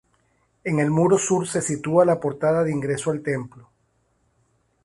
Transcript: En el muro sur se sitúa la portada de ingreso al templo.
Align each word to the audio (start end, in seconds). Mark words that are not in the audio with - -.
En 0.63 0.79
el 0.79 0.89
muro 0.89 1.19
sur 1.19 1.47
se 1.47 1.61
sitúa 1.61 2.05
la 2.05 2.19
portada 2.19 2.63
de 2.63 2.71
ingreso 2.71 3.11
al 3.11 3.21
templo. 3.21 3.69